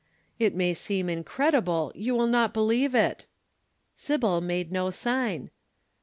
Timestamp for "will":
2.15-2.25